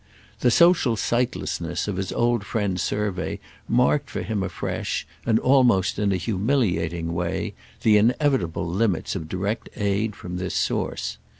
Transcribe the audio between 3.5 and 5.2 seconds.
marked for him afresh,